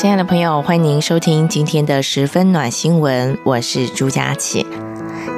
[0.00, 4.64] 亲爱的朋友，欢迎您收听今天的十分暖新闻，我是朱佳琪。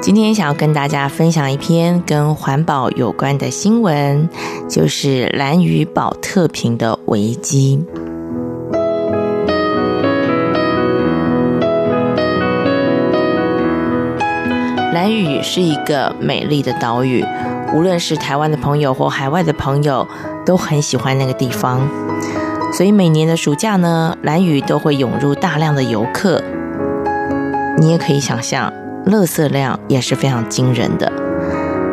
[0.01, 4.29] 今天想要跟大家分享一篇跟环保有关的新闻，
[4.69, 7.83] 就是兰屿宝特瓶的危机。
[14.93, 17.25] 兰屿是一个美丽的岛屿，
[17.73, 20.07] 无论是台湾的朋友或海外的朋友，
[20.45, 21.85] 都很喜欢那个地方。
[22.73, 26.41] 所以每年的暑假呢，兰屿都会涌入大量的游客。
[27.77, 28.73] 你也可以想象，
[29.05, 31.11] 垃圾量也是非常惊人的。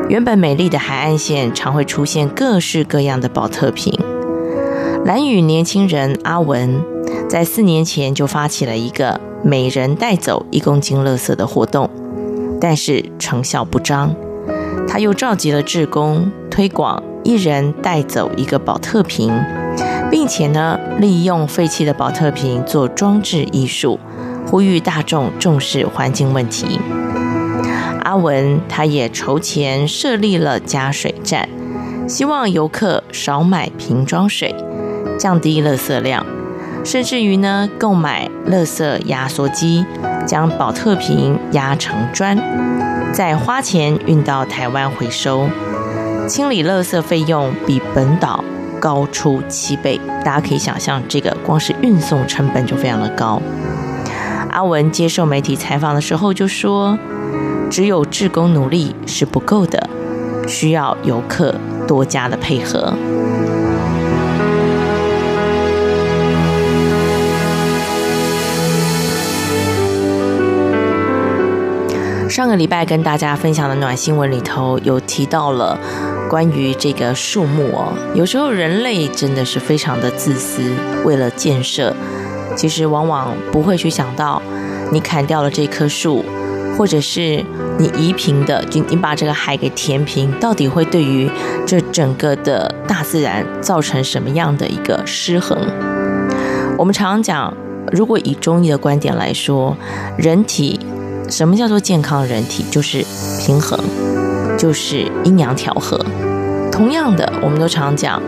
[0.09, 3.93] 原本美丽的海岸线，常会出现各式各样的宝特瓶。
[5.05, 6.83] 兰屿年轻人阿文，
[7.29, 11.91] 在四年前就发起了一个每人带走一公斤垃圾的活动，
[12.59, 14.15] 但是成效不彰。
[14.89, 19.33] 他又召集了志工推广，一人带走一个宝特瓶。
[20.11, 23.99] 并且呢，利用废弃的宝特瓶做装置艺术，
[24.47, 26.81] 呼吁大众重视环境问题。
[28.03, 31.49] 阿文他也筹钱设立了加水站，
[32.09, 34.53] 希望游客少买瓶装水，
[35.17, 36.27] 降低垃圾量，
[36.85, 39.85] 甚至于呢，购买垃圾压缩机，
[40.27, 42.37] 将宝特瓶压成砖，
[43.13, 45.49] 再花钱运到台湾回收，
[46.27, 48.43] 清理垃圾费用比本岛
[48.81, 53.41] 高出七倍，大家可以想象，这个光是运送成本就非常的高。
[54.51, 56.99] 阿文接受媒体采访的时候就说
[57.71, 59.89] ：“只有志工努力是不够的，
[60.49, 61.55] 需要游客
[61.87, 62.93] 多加的配合。”
[72.29, 75.79] 上个礼拜跟大家分享的暖新闻里头有提到了。
[76.31, 80.63] 关于这个树木哦，有时候人类真的是非常的自私，
[81.05, 81.93] 为了建设，
[82.57, 84.41] 其实往往不会去想到，
[84.93, 86.25] 你砍掉了这棵树，
[86.79, 87.45] 或者是
[87.79, 91.29] 你移平的，就你把这个海给填平，到底会对于
[91.67, 95.59] 这整个的大自然造成什么样的一个失衡？
[96.79, 97.53] 我们常常讲，
[97.91, 99.77] 如果以中医的观点来说，
[100.17, 100.79] 人体
[101.29, 102.65] 什么叫做健康人体？
[102.71, 103.05] 就是
[103.45, 103.81] 平衡。
[104.61, 105.99] 就是阴阳调和。
[106.71, 108.21] 同样的，我们都常讲，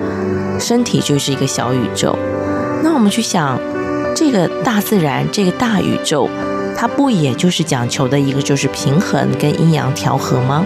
[0.58, 2.16] 身体就是一个小宇宙。
[2.82, 3.58] 那我们去想，
[4.16, 6.30] 这个大自然，这个大宇宙，
[6.74, 10.64] 它不也就是讲求的一个就是平衡跟阴阳调和吗？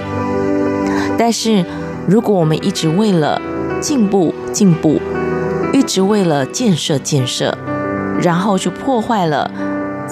[1.18, 1.64] 但是，
[2.06, 3.42] 如果我们一直为了
[3.80, 5.00] 进步进步，
[5.72, 7.52] 一直为了建设建设，
[8.22, 9.50] 然后就破坏了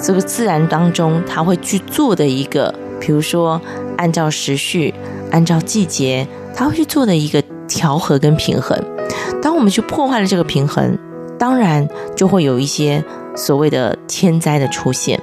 [0.03, 3.61] 这个自然当中它会去做的一个，比如说
[3.95, 4.93] 按照时序。
[5.35, 6.25] 按照季节，
[6.55, 8.81] 他会去做的一个调和跟平衡。
[9.41, 10.97] 当我们去破坏了这个平衡，
[11.37, 11.85] 当然
[12.15, 13.03] 就会有一些
[13.35, 15.21] 所谓的天灾的出现。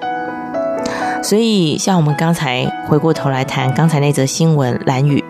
[1.23, 5.25] 所以，像我们刚才回过头来谈刚才那则新闻，蓝屿，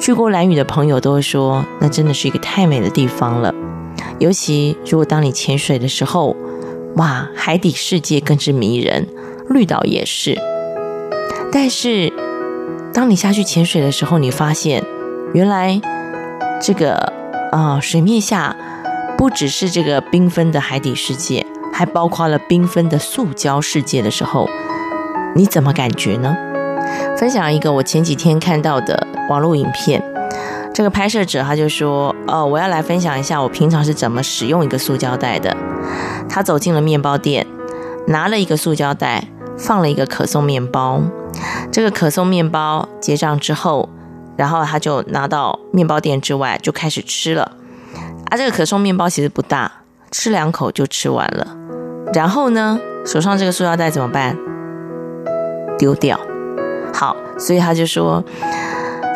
[0.00, 3.54] 去过蓝屿的朋友都会说，那真的是一个太美的地方了。
[4.18, 6.34] 尤其如果当你潜水的时候，
[6.96, 9.06] 哇，海底世界更是迷人，
[9.48, 10.36] 绿岛也是。
[11.52, 12.12] 但是。
[12.94, 14.84] 当你下去潜水的时候，你发现，
[15.32, 15.80] 原来
[16.60, 17.12] 这个
[17.50, 18.54] 啊、水面下
[19.16, 24.46] 不只是这个缤纷的海底世界，还包括了缤纷的塑胶世界的时候，
[25.34, 26.36] 你怎么感觉呢？
[27.16, 30.02] 分享一个我前几天看到的网络影片，
[30.74, 35.56] 这个拍摄者他就说：“哦，我要来分享一下我平常是怎么使用一个塑胶袋的。”
[36.28, 37.46] 他走进了面包店，
[38.08, 41.00] 拿了一个塑胶袋，放了一个可颂面包。
[41.70, 43.88] 这个可颂面包结账之后，
[44.36, 47.52] 然后他就拿到面包店之外就开始吃了。
[48.30, 49.70] 啊，这个可颂面包其实不大，
[50.10, 51.56] 吃两口就吃完了。
[52.14, 54.36] 然后呢，手上这个塑料袋怎么办？
[55.78, 56.18] 丢掉。
[56.92, 58.22] 好，所以他就说，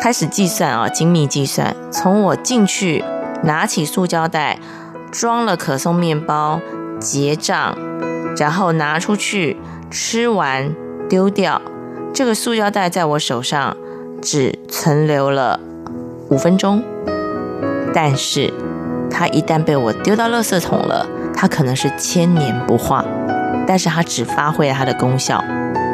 [0.01, 3.03] 开始计算啊，精密计算，从我进去
[3.43, 4.59] 拿起塑胶袋
[5.11, 6.59] 装了可颂面包
[6.99, 7.77] 结账，
[8.37, 9.57] 然后拿出去
[9.91, 10.75] 吃完
[11.07, 11.61] 丢掉。
[12.17, 13.77] 这个塑胶袋在我手上
[14.23, 15.59] 只存留了
[16.31, 16.81] 五分钟，
[17.93, 18.51] 但是
[19.07, 21.05] 它一旦被我丢到垃圾桶了，
[21.35, 23.05] 它可能是千年不化，
[23.67, 25.43] 但是它只发挥了它的功效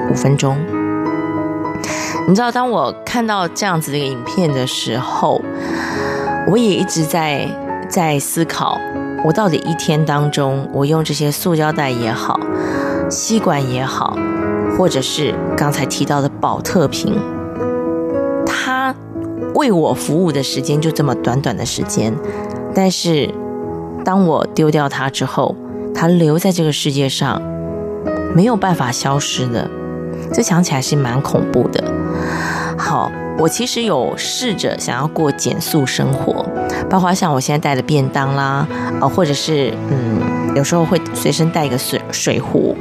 [0.09, 0.57] 五分钟。
[2.25, 5.41] 你知道，当我看到这样子的一个影片的时候，
[6.47, 7.45] 我也一直在
[7.89, 8.79] 在思考，
[9.25, 12.39] 我到底一天当中，我用这些塑胶袋也好，
[13.09, 14.17] 吸管也好，
[14.77, 17.15] 或者是刚才提到的宝特瓶，
[18.45, 18.93] 它
[19.53, 22.13] 为我服务的时间就这么短短的时间，
[22.73, 23.29] 但是
[24.03, 25.55] 当我丢掉它之后，
[25.93, 27.41] 它留在这个世界上，
[28.35, 29.69] 没有办法消失的，
[30.33, 31.83] 这想起来是蛮恐怖的。
[32.75, 36.45] 好，我其实有试着想要过减速生活，
[36.89, 38.67] 包括像我现在带的便当啦，
[38.99, 42.75] 啊，或者是嗯，有时候会随身带一个水水壶。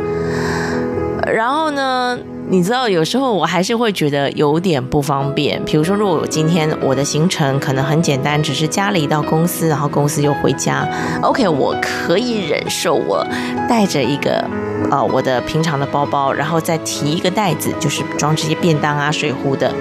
[1.42, 2.16] 然后呢，
[2.48, 5.60] 你知道，有时候我还是会觉得有点不方便。
[5.64, 10.88] 比如说，如果我今天我的行程可能很简单，只是家里到公司，然后公司又回家
[11.20, 13.26] ，OK，我可以忍受我
[13.68, 14.48] 带着一个
[14.88, 19.74] 呃我的平常的包包，然后再提一个袋子，就是装这些便当啊、水壶的。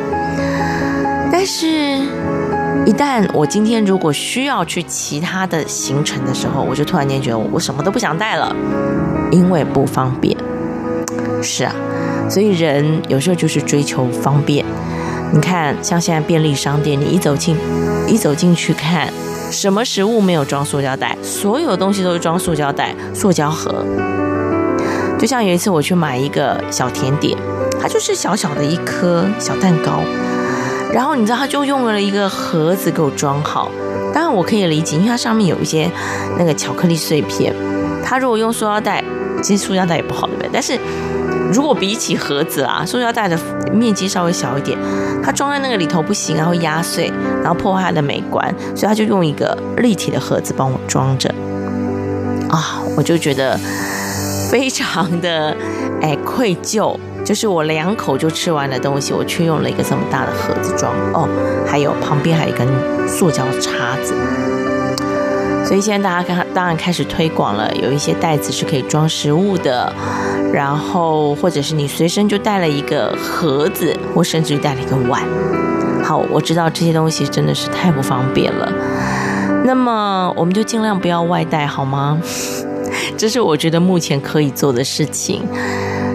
[1.32, 1.68] 但是，
[2.88, 8.52] 一旦我今天如果需要去其他的行程的时候，我就突然间觉得我什么都不想带了，
[9.32, 10.36] 因为不方便。
[11.42, 11.74] 是啊，
[12.30, 14.66] 所以人有时候就是追求方便。
[15.34, 17.56] 你看，像现在便利商店，你一走进，
[18.06, 19.08] 一走进去看，
[19.50, 21.18] 什么食物没有装塑胶袋？
[21.24, 23.86] 所有东西都是装塑胶袋、塑胶盒。
[25.18, 27.38] 就像有一次我去买一个小甜点，
[27.82, 30.02] 它就是小小的一颗小蛋糕，
[30.92, 33.72] 然后你知道，他就用了一个盒子给我装好。
[34.14, 35.90] 当然我可以理解，因为它上面有一些
[36.38, 37.56] 那个巧克力碎片。
[38.04, 39.02] 他如果用塑胶袋，
[39.42, 40.50] 其实塑胶袋也不好，对不对？
[40.52, 40.78] 但是。
[41.52, 43.38] 如果比起盒子啊，塑胶袋的
[43.72, 44.78] 面积稍微小一点，
[45.24, 47.12] 它装在那个里头不行，然后压碎，
[47.44, 51.30] 然后破坏它的美观，所以他就用一个立体的盒子帮我装着。
[52.50, 53.60] 啊，我就觉得
[54.50, 55.56] 非常的
[56.02, 60.94] 哎愧疚，就是我两口就吃完的东西，我却用了一个这么大的盒子装。
[61.14, 61.28] 哦，
[61.68, 62.68] 还有旁边还有一根
[63.08, 64.16] 塑胶叉子。
[65.64, 69.94] 所以现在大家看，当然开始推广了，有一些袋子是可以装食物的，
[70.54, 75.24] 然后或者是你随身就带了一个盒子，或甚至于带了一个碗。
[76.04, 78.72] 好，我知道这些东西真的是太不方便了，
[79.64, 82.20] 那么我们就尽量不要外带好吗？
[83.18, 85.44] 这是我觉得目前可以做的事情，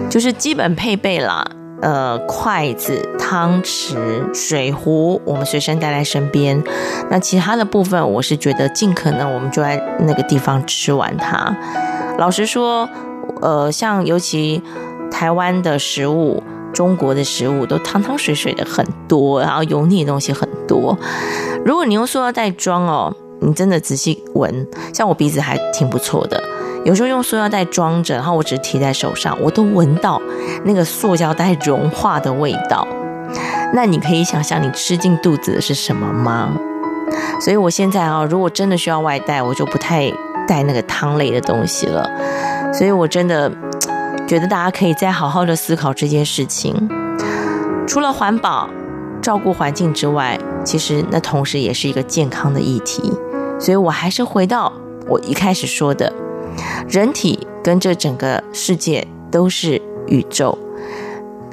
[0.09, 1.45] 就是基本配备啦。
[1.79, 3.95] 呃，筷子、汤匙、
[4.33, 6.59] 水壶，我们随身带在身边。
[7.07, 11.55] 那其他的部分，我是觉得尽可能我们就在那个地方吃完它。
[12.17, 12.89] 老实说，
[13.41, 14.61] 呃，像尤其
[15.11, 16.41] 台湾的食物、
[16.73, 20.97] 中国的食物都汤汤水水的很多，然后油腻的东西很多。
[21.65, 26.41] 如果你用塑料袋装哦，你真的仔细闻，像我鼻子还挺不错的。
[26.85, 30.21] 有时候用塑料袋装着，然后我只提在手上，我都闻到
[30.63, 32.87] 那个塑胶袋融化的味道。
[33.73, 36.57] 那你可以想象你吃进肚子的是什么吗？
[37.41, 40.09] 所以我现在啊，如果真的需要外带，我就不太
[40.47, 42.09] 带那个汤类的东西了。
[42.77, 43.51] 所以我真的
[44.27, 46.75] 觉得大家可以再好好的思考这件事情。
[47.87, 48.69] 除了环保、
[49.19, 53.11] 照顾环境之外，其实那同时也是一个健康的议题。
[53.59, 54.71] 所以我还是回到
[55.07, 56.13] 我一开始说的。
[56.87, 60.55] 人体跟这整个世界都是宇宙，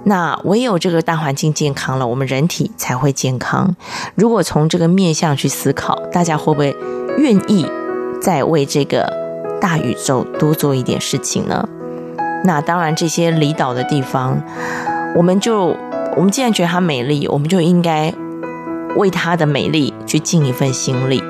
[0.05, 3.75] 那唯有这个大环境健康了，我们人体才会健康。
[4.15, 6.77] 如果从这个面向去思考，大家会不会
[7.17, 7.67] 愿意
[8.21, 9.11] 再为这个
[9.61, 11.69] 大宇宙多做一点事情呢？
[12.45, 14.43] 那当然，这些离岛的地方，
[15.17, 15.77] 我们就
[16.17, 18.13] 我们既然觉得它美丽，我们就应该
[18.97, 21.23] 为它的美丽去尽一份心力。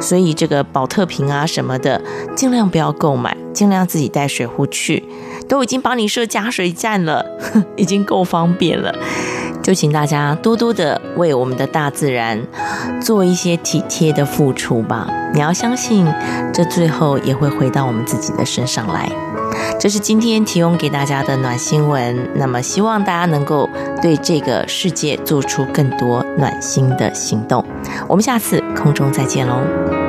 [0.00, 2.00] 所以这个宝特瓶啊什么的，
[2.34, 5.04] 尽量不要购买，尽量自己带水壶去，
[5.48, 7.24] 都已经帮你设加水站了，
[7.76, 8.92] 已经够方便了。
[9.62, 12.40] 就请大家多多的为我们的大自然
[13.00, 15.08] 做一些体贴的付出吧。
[15.32, 16.06] 你要相信，
[16.52, 19.08] 这最后也会回到我们自己的身上来。
[19.78, 22.28] 这是今天提供给大家的暖新闻。
[22.34, 23.68] 那么，希望大家能够
[24.00, 27.64] 对这个世界做出更多暖心的行动。
[28.08, 30.01] 我们下次空中再见喽。